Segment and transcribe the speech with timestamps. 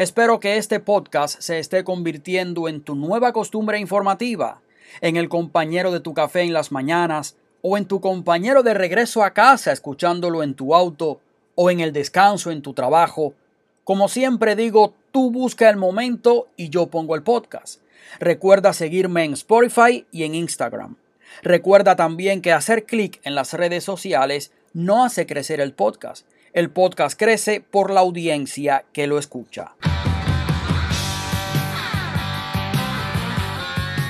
[0.00, 4.62] Espero que este podcast se esté convirtiendo en tu nueva costumbre informativa,
[5.02, 9.22] en el compañero de tu café en las mañanas, o en tu compañero de regreso
[9.22, 11.20] a casa escuchándolo en tu auto,
[11.54, 13.34] o en el descanso en tu trabajo.
[13.84, 17.82] Como siempre digo, tú busca el momento y yo pongo el podcast.
[18.20, 20.96] Recuerda seguirme en Spotify y en Instagram.
[21.42, 26.26] Recuerda también que hacer clic en las redes sociales no hace crecer el podcast.
[26.52, 29.74] El podcast crece por la audiencia que lo escucha.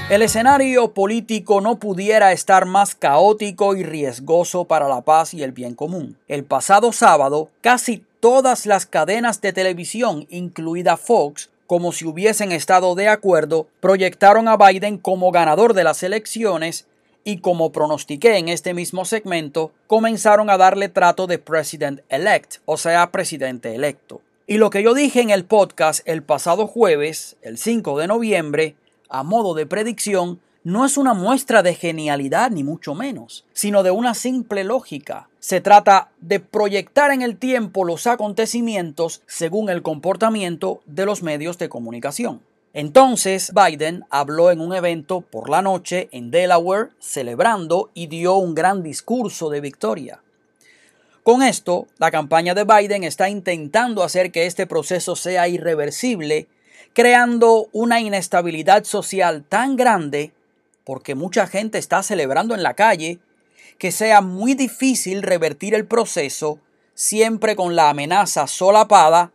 [0.09, 5.53] El escenario político no pudiera estar más caótico y riesgoso para la paz y el
[5.53, 6.17] bien común.
[6.29, 12.95] El pasado sábado, casi todas las cadenas de televisión, incluida Fox, como si hubiesen estado
[12.95, 16.87] de acuerdo, proyectaron a Biden como ganador de las elecciones
[17.25, 22.77] y como pronostiqué en este mismo segmento, comenzaron a darle trato de President Elect, o
[22.77, 24.21] sea, presidente electo.
[24.47, 28.75] Y lo que yo dije en el podcast el pasado jueves, el 5 de noviembre,
[29.09, 33.91] a modo de predicción, no es una muestra de genialidad ni mucho menos, sino de
[33.91, 35.29] una simple lógica.
[35.39, 41.57] Se trata de proyectar en el tiempo los acontecimientos según el comportamiento de los medios
[41.57, 42.43] de comunicación.
[42.73, 48.55] Entonces Biden habló en un evento por la noche en Delaware celebrando y dio un
[48.55, 50.23] gran discurso de victoria.
[51.23, 56.49] Con esto, la campaña de Biden está intentando hacer que este proceso sea irreversible
[56.93, 60.33] creando una inestabilidad social tan grande,
[60.85, 63.19] porque mucha gente está celebrando en la calle,
[63.79, 66.59] que sea muy difícil revertir el proceso,
[66.95, 69.33] siempre con la amenaza solapada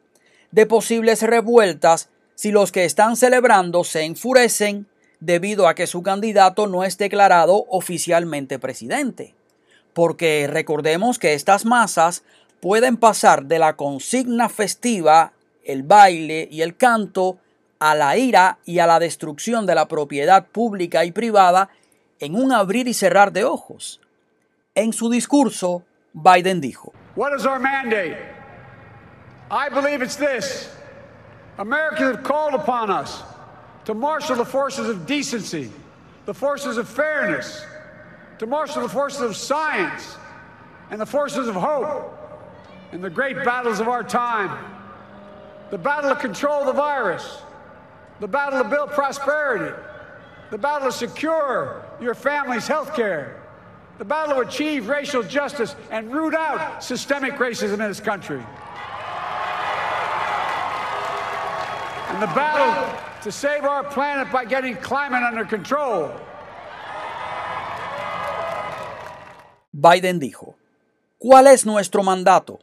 [0.52, 4.88] de posibles revueltas si los que están celebrando se enfurecen
[5.20, 9.34] debido a que su candidato no es declarado oficialmente presidente.
[9.94, 12.24] Porque recordemos que estas masas
[12.60, 15.32] pueden pasar de la consigna festiva,
[15.64, 17.38] el baile y el canto
[17.80, 21.70] a la ira y a la destrucción de la propiedad pública y privada
[22.20, 24.02] en un abrir y cerrar de ojos.
[24.74, 25.84] En su discurso,
[26.14, 28.18] Biden dijo: What is our mandate?
[29.50, 30.70] I believe it's this.
[31.58, 33.24] Americans have called upon us
[33.86, 35.72] to marshal the forces of decency,
[36.26, 37.64] the forces of fairness,
[38.40, 40.18] to marshal the forces of science
[40.90, 42.12] and the forces of hope
[42.92, 44.74] in the great battles of our time.
[45.72, 47.40] The battle to control the virus,
[48.20, 49.74] the battle to build prosperity,
[50.52, 53.42] the battle to secure your family's health care,
[53.98, 58.44] the battle to achieve racial justice and root out systemic racism in this country.
[62.20, 66.12] The battle to save our planet by getting climate under control.
[69.74, 70.56] Biden dijo,
[71.18, 72.60] ¿cuál es nuestro mandato?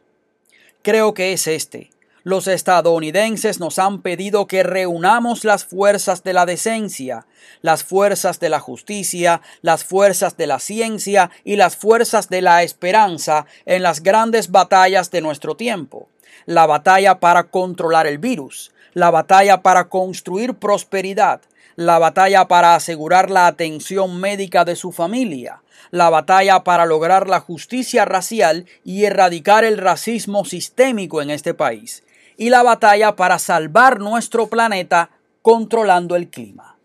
[0.81, 1.93] Creo que es este
[2.23, 7.27] los estadounidenses nos han pedido que reunamos las fuerzas de la decencia,
[7.61, 12.63] las fuerzas de la justicia, las fuerzas de la ciencia y las fuerzas de la
[12.63, 16.07] esperanza en las grandes batallas de nuestro tiempo.
[16.45, 21.41] La batalla para controlar el virus, la batalla para construir prosperidad,
[21.75, 25.61] la batalla para asegurar la atención médica de su familia,
[25.91, 32.03] la batalla para lograr la justicia racial y erradicar el racismo sistémico en este país,
[32.37, 35.09] y la batalla para salvar nuestro planeta
[35.41, 36.77] controlando el clima.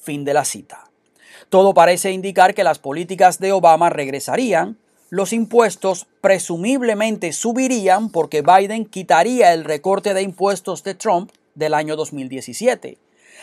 [0.00, 0.90] Fin de la cita.
[1.48, 4.78] Todo parece indicar que las políticas de Obama regresarían,
[5.10, 11.96] los impuestos presumiblemente subirían porque Biden quitaría el recorte de impuestos de Trump del año
[11.96, 12.98] 2017.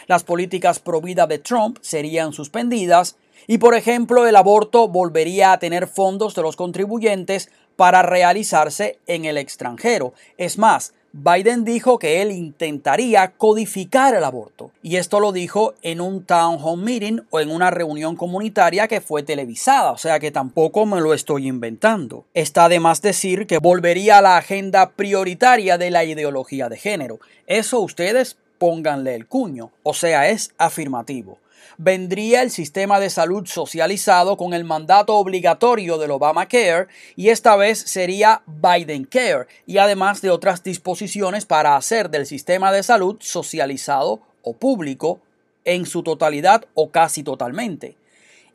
[0.07, 3.15] Las políticas pro vida de Trump serían suspendidas
[3.47, 9.25] y, por ejemplo, el aborto volvería a tener fondos de los contribuyentes para realizarse en
[9.25, 10.13] el extranjero.
[10.37, 14.71] Es más, Biden dijo que él intentaría codificar el aborto.
[14.81, 19.01] Y esto lo dijo en un town hall meeting o en una reunión comunitaria que
[19.01, 22.23] fue televisada, o sea que tampoco me lo estoy inventando.
[22.33, 27.19] Está de más decir que volvería a la agenda prioritaria de la ideología de género.
[27.45, 31.39] Eso ustedes pónganle el cuño, o sea, es afirmativo
[31.77, 37.79] vendría el sistema de salud socializado con el mandato obligatorio del Obamacare y esta vez
[37.79, 44.21] sería Biden Care y además de otras disposiciones para hacer del sistema de salud socializado
[44.41, 45.21] o público
[45.65, 47.95] en su totalidad o casi totalmente.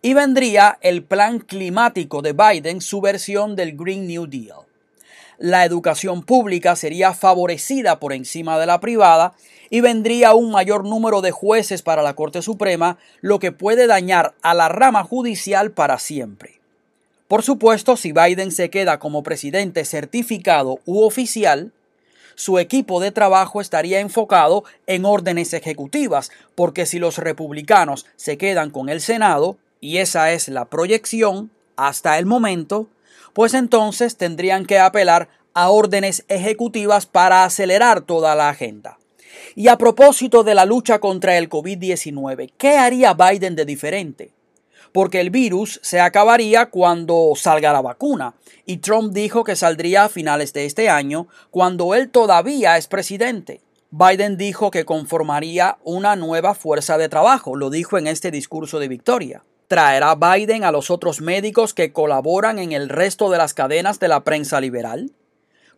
[0.02, 4.65] Y vendría el plan climático de Biden, su versión del Green New Deal.
[5.38, 9.34] La educación pública sería favorecida por encima de la privada
[9.68, 14.34] y vendría un mayor número de jueces para la Corte Suprema, lo que puede dañar
[14.42, 16.60] a la rama judicial para siempre.
[17.28, 21.72] Por supuesto, si Biden se queda como presidente certificado u oficial,
[22.36, 28.70] su equipo de trabajo estaría enfocado en órdenes ejecutivas, porque si los republicanos se quedan
[28.70, 32.88] con el Senado, y esa es la proyección hasta el momento,
[33.36, 38.98] pues entonces tendrían que apelar a órdenes ejecutivas para acelerar toda la agenda.
[39.54, 44.32] Y a propósito de la lucha contra el COVID-19, ¿qué haría Biden de diferente?
[44.90, 50.08] Porque el virus se acabaría cuando salga la vacuna, y Trump dijo que saldría a
[50.08, 53.60] finales de este año, cuando él todavía es presidente.
[53.90, 58.88] Biden dijo que conformaría una nueva fuerza de trabajo, lo dijo en este discurso de
[58.88, 59.42] victoria.
[59.68, 64.08] ¿Traerá Biden a los otros médicos que colaboran en el resto de las cadenas de
[64.08, 65.12] la prensa liberal?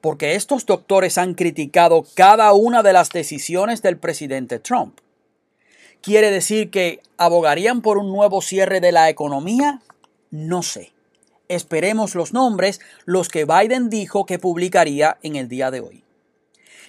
[0.00, 4.98] porque estos doctores han criticado cada una de las decisiones del presidente Trump.
[6.00, 9.80] ¿Quiere decir que abogarían por un nuevo cierre de la economía?
[10.30, 10.92] No sé.
[11.48, 16.04] Esperemos los nombres, los que Biden dijo que publicaría en el día de hoy.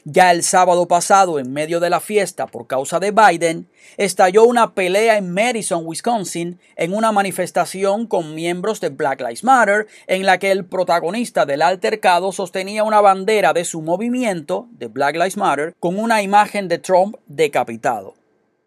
[0.06, 3.68] Ya el sábado pasado, en medio de la fiesta por causa de Biden,
[3.98, 9.88] estalló una pelea en Madison, Wisconsin, en una manifestación con miembros de Black Lives Matter,
[10.08, 15.16] en la que el protagonista del altercado sostenía una bandera de su movimiento, de Black
[15.16, 18.16] Lives Matter, con una imagen de Trump decapitado.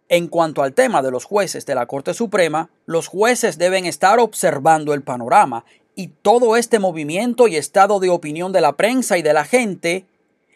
[0.08, 4.18] En cuanto al tema de los jueces de la Corte Suprema, los jueces deben estar
[4.18, 5.64] observando el panorama
[5.94, 10.06] y todo este movimiento y estado de opinión de la prensa y de la gente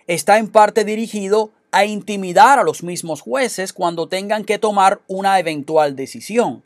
[0.07, 5.39] está en parte dirigido a intimidar a los mismos jueces cuando tengan que tomar una
[5.39, 6.63] eventual decisión.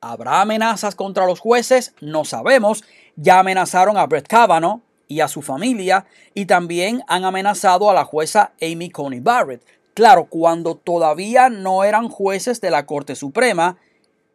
[0.00, 1.94] ¿Habrá amenazas contra los jueces?
[2.00, 2.84] No sabemos.
[3.16, 8.04] Ya amenazaron a Brett Kavanaugh y a su familia y también han amenazado a la
[8.04, 9.62] jueza Amy Coney Barrett.
[9.94, 13.78] Claro, cuando todavía no eran jueces de la Corte Suprema,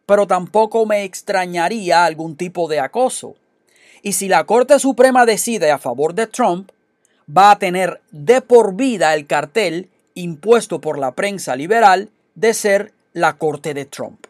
[0.06, 3.36] pero tampoco me extrañaría algún tipo de acoso.
[4.02, 6.70] Y si la Corte Suprema decide a favor de Trump,
[7.28, 12.92] va a tener de por vida el cartel impuesto por la prensa liberal de ser
[13.12, 14.26] la corte de Trump.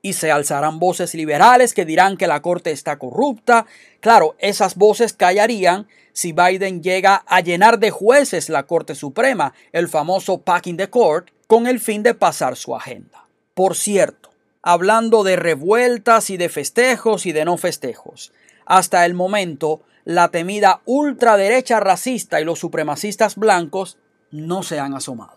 [0.00, 3.66] Y se alzarán voces liberales que dirán que la corte está corrupta.
[4.00, 9.88] Claro, esas voces callarían si Biden llega a llenar de jueces la Corte Suprema, el
[9.88, 13.26] famoso packing the court, con el fin de pasar su agenda.
[13.54, 14.30] Por cierto,
[14.62, 18.32] hablando de revueltas y de festejos y de no festejos,
[18.66, 23.98] hasta el momento la temida ultraderecha racista y los supremacistas blancos
[24.30, 25.36] no se han asomado.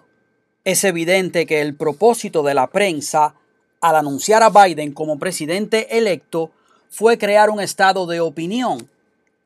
[0.64, 3.36] Es evidente que el propósito de la prensa
[3.82, 6.52] al anunciar a Biden como presidente electo
[6.90, 8.90] fue crear un estado de opinión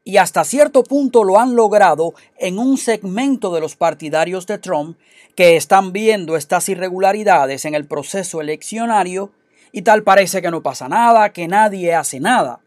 [0.03, 4.95] y hasta cierto punto lo han logrado en un segmento de los partidarios de Trump
[5.33, 9.31] que están viendo estas irregularidades en el proceso eleccionario
[9.71, 12.59] y tal parece que no pasa nada, que nadie hace nada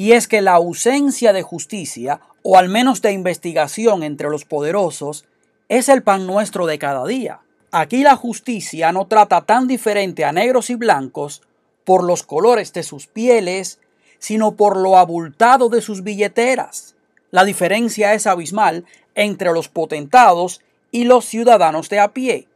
[0.00, 5.26] y es que la ausencia de justicia, o al menos de investigación entre los poderosos,
[5.68, 7.40] es el pan nuestro de cada día.
[7.70, 11.42] Aquí la justicia no trata tan diferente a negros y blancos
[11.84, 13.78] por los colores de sus pieles,
[14.18, 16.94] sino por lo abultado de sus billeteras.
[17.30, 22.48] La diferencia es abismal entre los potentados y los ciudadanos de a pie.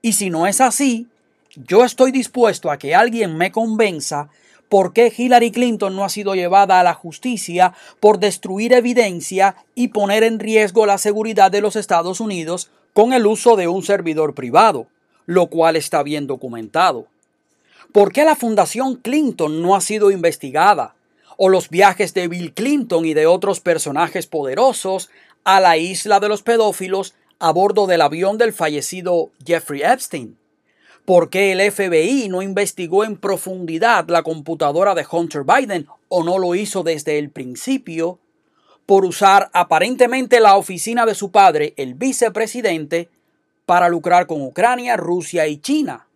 [0.00, 1.08] Y si no es así,
[1.56, 4.30] yo estoy dispuesto a que alguien me convenza
[4.68, 9.88] por qué Hillary Clinton no ha sido llevada a la justicia por destruir evidencia y
[9.88, 14.34] poner en riesgo la seguridad de los Estados Unidos con el uso de un servidor
[14.34, 14.86] privado,
[15.26, 17.06] lo cual está bien documentado.
[17.92, 20.94] ¿Por qué la Fundación Clinton no ha sido investigada?
[21.36, 25.10] ¿O los viajes de Bill Clinton y de otros personajes poderosos
[25.44, 30.37] a la isla de los pedófilos a bordo del avión del fallecido Jeffrey Epstein?
[31.08, 36.36] ¿Por qué el FBI no investigó en profundidad la computadora de Hunter Biden o no
[36.36, 38.18] lo hizo desde el principio?
[38.84, 43.08] Por usar aparentemente la oficina de su padre, el vicepresidente,
[43.64, 46.08] para lucrar con Ucrania, Rusia y China.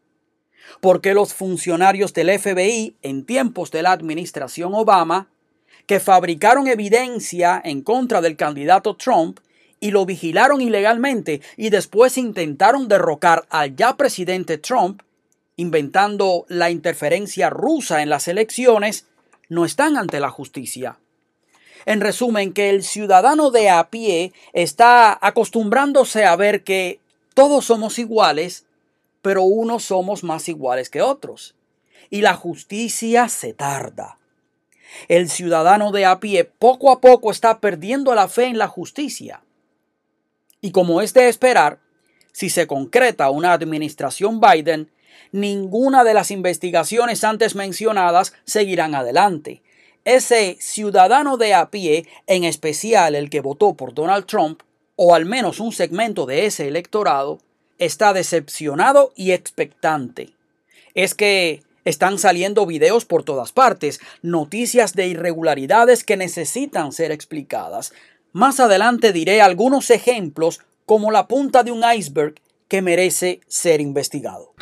[0.82, 5.30] ¿Por qué los funcionarios del FBI en tiempos de la administración Obama,
[5.86, 9.40] que fabricaron evidencia en contra del candidato Trump
[9.82, 15.02] y lo vigilaron ilegalmente y después intentaron derrocar al ya presidente Trump,
[15.56, 19.06] inventando la interferencia rusa en las elecciones,
[19.48, 21.00] no están ante la justicia.
[21.84, 27.00] En resumen, que el ciudadano de a pie está acostumbrándose a ver que
[27.34, 28.66] todos somos iguales,
[29.20, 31.56] pero unos somos más iguales que otros.
[32.08, 34.18] Y la justicia se tarda.
[35.08, 39.42] El ciudadano de a pie poco a poco está perdiendo la fe en la justicia.
[40.62, 41.80] Y como es de esperar,
[42.32, 44.90] si se concreta una administración Biden,
[45.32, 49.60] ninguna de las investigaciones antes mencionadas seguirán adelante.
[50.04, 54.62] Ese ciudadano de a pie, en especial el que votó por Donald Trump,
[54.96, 57.40] o al menos un segmento de ese electorado,
[57.78, 60.30] está decepcionado y expectante.
[60.94, 67.92] Es que están saliendo videos por todas partes, noticias de irregularidades que necesitan ser explicadas.
[68.32, 72.36] Más adelante diré algunos ejemplos como la punta de un iceberg
[72.66, 74.54] que merece ser investigado.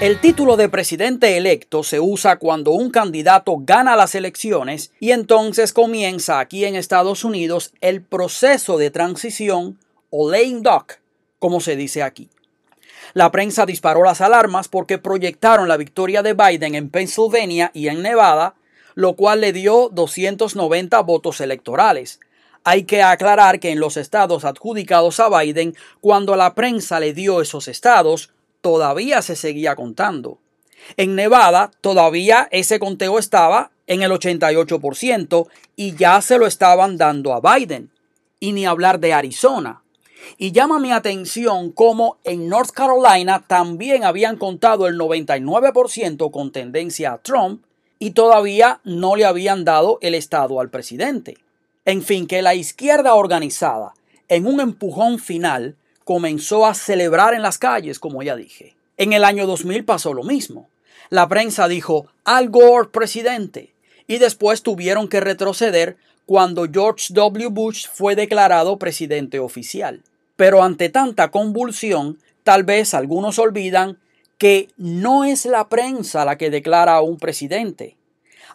[0.00, 5.74] El título de presidente electo se usa cuando un candidato gana las elecciones y entonces
[5.74, 10.94] comienza aquí en Estados Unidos el proceso de transición o lame duck,
[11.38, 12.30] como se dice aquí.
[13.12, 18.02] La prensa disparó las alarmas porque proyectaron la victoria de Biden en Pennsylvania y en
[18.02, 18.54] Nevada,
[18.94, 22.20] lo cual le dio 290 votos electorales.
[22.64, 27.40] Hay que aclarar que en los estados adjudicados a Biden, cuando la prensa le dio
[27.40, 30.38] esos estados, todavía se seguía contando.
[30.96, 37.34] En Nevada todavía ese conteo estaba en el 88% y ya se lo estaban dando
[37.34, 37.90] a Biden.
[38.40, 39.82] Y ni hablar de Arizona.
[40.38, 47.12] Y llama mi atención cómo en North Carolina también habían contado el 99% con tendencia
[47.12, 47.62] a Trump
[47.98, 51.38] y todavía no le habían dado el estado al presidente.
[51.84, 53.94] En fin, que la izquierda organizada,
[54.28, 58.74] en un empujón final, comenzó a celebrar en las calles, como ya dije.
[58.96, 60.68] En el año 2000 pasó lo mismo.
[61.10, 63.72] La prensa dijo Al Gore presidente
[64.06, 65.96] y después tuvieron que retroceder
[66.26, 67.48] cuando George W.
[67.48, 70.02] Bush fue declarado presidente oficial.
[70.36, 73.98] Pero ante tanta convulsión, tal vez algunos olvidan
[74.38, 77.96] que no es la prensa la que declara a un presidente.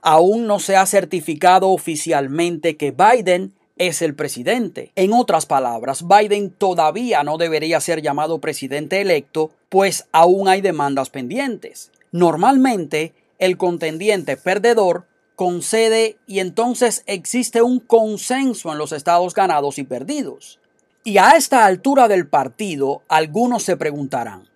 [0.02, 4.92] Aún no se ha certificado oficialmente que Biden es el presidente.
[4.96, 11.10] En otras palabras, Biden todavía no debería ser llamado presidente electo, pues aún hay demandas
[11.10, 11.92] pendientes.
[12.12, 15.06] Normalmente, el contendiente perdedor
[15.36, 20.60] concede y entonces existe un consenso en los estados ganados y perdidos.
[21.06, 24.49] Y a esta altura del partido, algunos se preguntarán,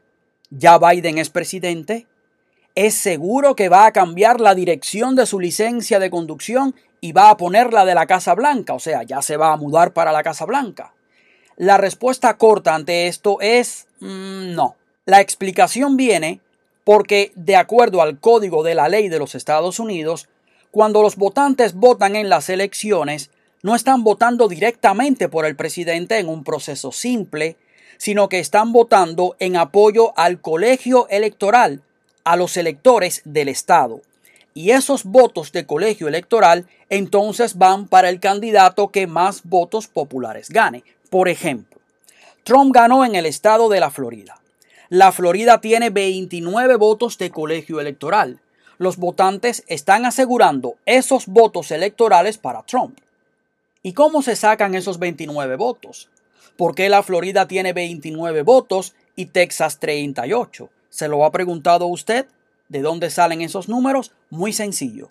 [0.58, 2.08] ¿ya Biden es presidente?
[2.76, 7.30] ¿Es seguro que va a cambiar la dirección de su licencia de conducción y va
[7.30, 10.24] a ponerla de la Casa Blanca, o sea, ya se va a mudar para la
[10.24, 10.94] Casa Blanca.
[11.58, 14.76] La respuesta corta ante esto es mm, no.
[15.06, 16.40] La explicación viene
[16.84, 20.30] porque, de acuerdo al código de la ley de los Estados Unidos,
[20.72, 23.30] cuando los votantes votan en las elecciones,
[23.62, 27.58] no están votando directamente por el presidente en un proceso simple,
[27.98, 31.82] sino que están votando en apoyo al colegio electoral,
[32.24, 34.02] a los electores del Estado
[34.54, 40.50] y esos votos de colegio electoral entonces van para el candidato que más votos populares
[40.50, 40.84] gane.
[41.10, 41.80] Por ejemplo,
[42.44, 44.40] Trump ganó en el estado de la Florida.
[44.90, 48.40] La Florida tiene 29 votos de colegio electoral.
[48.78, 53.00] Los votantes están asegurando esos votos electorales para Trump.
[53.82, 56.10] ¿Y cómo se sacan esos 29 votos?
[56.58, 60.70] ¿Por qué la Florida tiene 29 votos y Texas 38?
[60.90, 62.28] ¿Se lo ha preguntado usted?
[62.70, 64.12] ¿De dónde salen esos números?
[64.30, 65.10] Muy sencillo.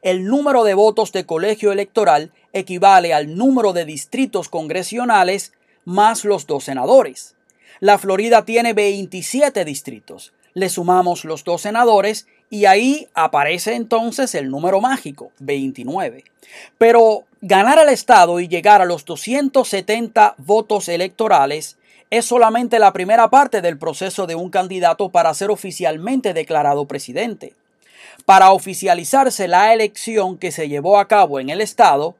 [0.00, 5.52] El número de votos de colegio electoral equivale al número de distritos congresionales
[5.84, 7.34] más los dos senadores.
[7.80, 10.32] La Florida tiene 27 distritos.
[10.54, 16.24] Le sumamos los dos senadores y ahí aparece entonces el número mágico, 29.
[16.78, 21.76] Pero ganar al Estado y llegar a los 270 votos electorales
[22.10, 27.54] es solamente la primera parte del proceso de un candidato para ser oficialmente declarado presidente.
[28.24, 32.16] Para oficializarse la elección que se llevó a cabo en el estado,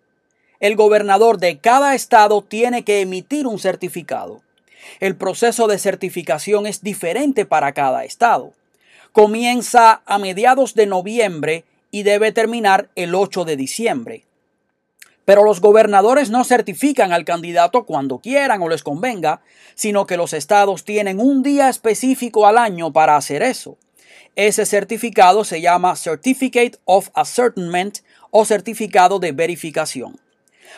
[0.60, 4.42] el gobernador de cada estado tiene que emitir un certificado.
[5.00, 8.52] El proceso de certificación es diferente para cada estado.
[9.18, 14.24] Comienza a mediados de noviembre y debe terminar el 8 de diciembre.
[15.24, 19.40] Pero los gobernadores no certifican al candidato cuando quieran o les convenga,
[19.74, 23.76] sino que los estados tienen un día específico al año para hacer eso.
[24.36, 27.98] Ese certificado se llama Certificate of Ascertainment
[28.30, 30.20] o certificado de verificación.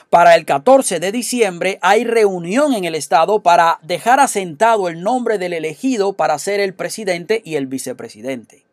[0.08, 5.38] Para el 14 de diciembre hay reunión en el estado para dejar asentado el nombre
[5.38, 8.64] del elegido para ser el presidente y el vicepresidente.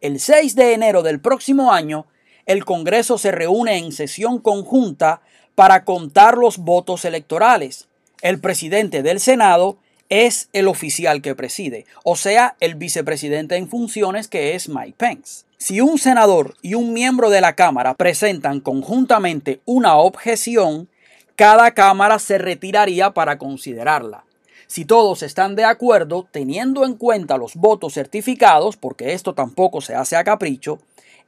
[0.00, 2.06] El 6 de enero del próximo año
[2.46, 5.20] el Congreso se reúne en sesión conjunta
[5.54, 7.86] para contar los votos electorales.
[8.22, 9.78] El presidente del Senado
[10.10, 15.44] es el oficial que preside, o sea, el vicepresidente en funciones que es Mike Pence.
[15.56, 20.88] Si un senador y un miembro de la Cámara presentan conjuntamente una objeción,
[21.36, 24.24] cada Cámara se retiraría para considerarla.
[24.66, 29.94] Si todos están de acuerdo, teniendo en cuenta los votos certificados, porque esto tampoco se
[29.94, 30.80] hace a capricho,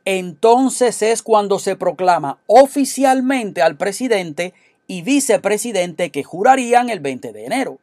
[0.05, 4.55] entonces es cuando se proclama oficialmente al presidente
[4.89, 7.79] y vicepresidente que jurarían el 20 de enero.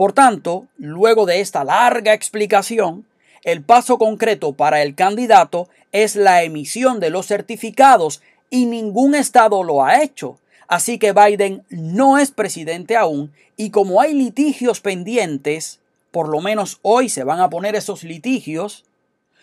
[0.00, 3.04] Por tanto, luego de esta larga explicación,
[3.44, 9.62] el paso concreto para el candidato es la emisión de los certificados y ningún estado
[9.62, 10.38] lo ha hecho.
[10.68, 15.80] Así que Biden no es presidente aún y como hay litigios pendientes,
[16.12, 18.86] por lo menos hoy se van a poner esos litigios,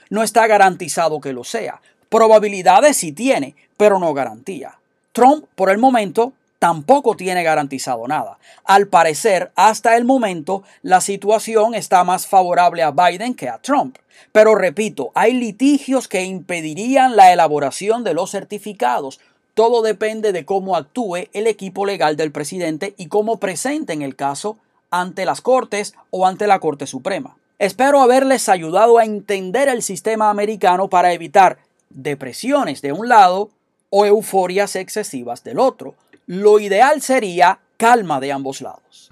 [0.10, 1.84] no está garantizado que lo sea.
[2.10, 4.80] Probabilidades sí tiene, pero no garantía.
[5.12, 8.40] Trump, por el momento, tampoco tiene garantizado nada.
[8.64, 13.98] Al parecer, hasta el momento, la situación está más favorable a Biden que a Trump.
[14.32, 19.20] Pero repito, hay litigios que impedirían la elaboración de los certificados.
[19.54, 24.58] Todo depende de cómo actúe el equipo legal del presidente y cómo presenten el caso
[24.90, 27.38] ante las Cortes o ante la Corte Suprema.
[27.60, 31.58] Espero haberles ayudado a entender el sistema americano para evitar
[31.90, 33.50] depresiones de un lado
[33.90, 35.96] o euforias excesivas del otro.
[36.30, 39.10] Lo ideal sería calma de ambos lados.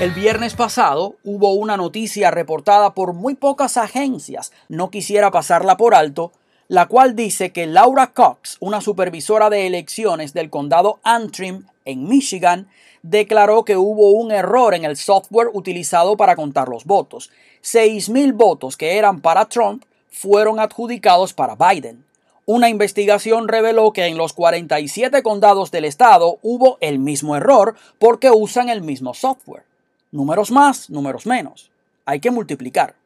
[0.00, 5.94] El viernes pasado hubo una noticia reportada por muy pocas agencias, no quisiera pasarla por
[5.94, 6.32] alto,
[6.66, 12.66] la cual dice que Laura Cox, una supervisora de elecciones del condado Antrim en Michigan,
[13.02, 17.30] declaró que hubo un error en el software utilizado para contar los votos.
[17.62, 22.09] 6.000 votos que eran para Trump fueron adjudicados para Biden.
[22.52, 28.32] Una investigación reveló que en los 47 condados del estado hubo el mismo error porque
[28.32, 29.62] usan el mismo software.
[30.10, 31.70] Números más, números menos.
[32.06, 32.96] Hay que multiplicar.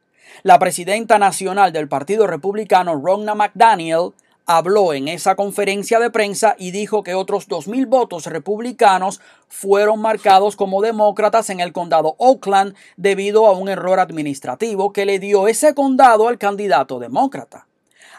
[0.41, 4.13] La presidenta nacional del Partido Republicano, Ronna McDaniel,
[4.47, 10.55] habló en esa conferencia de prensa y dijo que otros 2.000 votos republicanos fueron marcados
[10.55, 15.75] como demócratas en el condado Oakland debido a un error administrativo que le dio ese
[15.75, 17.67] condado al candidato demócrata.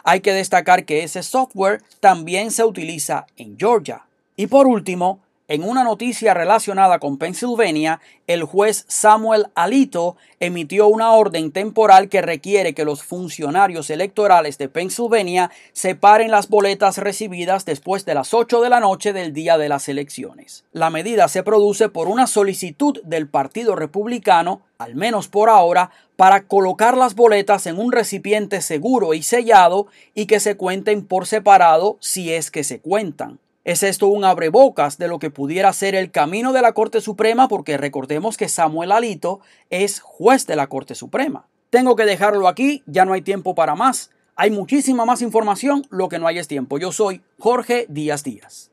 [0.03, 4.05] Hay que destacar que ese software también se utiliza en Georgia.
[4.35, 11.13] Y por último, en una noticia relacionada con Pennsylvania, el juez Samuel Alito emitió una
[11.13, 18.03] orden temporal que requiere que los funcionarios electorales de Pennsylvania separen las boletas recibidas después
[18.03, 20.65] de las 8 de la noche del día de las elecciones.
[20.73, 26.43] La medida se produce por una solicitud del Partido Republicano, al menos por ahora, para
[26.43, 31.95] colocar las boletas en un recipiente seguro y sellado y que se cuenten por separado
[32.01, 33.39] si es que se cuentan.
[33.67, 37.49] ¿Es esto un abrebocas de lo que pudiera ser el camino de la Corte Suprema?
[37.49, 41.47] Porque recordemos que Samuel Alito es juez de la Corte Suprema.
[41.69, 44.11] Tengo que dejarlo aquí, ya no hay tiempo para más.
[44.37, 46.77] Hay muchísima más información, lo que no hay es tiempo.
[46.77, 48.71] Yo soy Jorge Díaz Díaz.